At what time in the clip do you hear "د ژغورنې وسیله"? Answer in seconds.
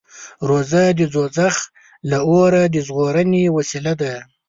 2.73-3.93